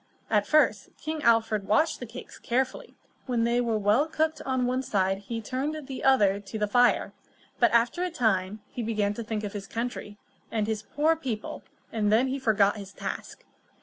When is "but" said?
7.59-7.69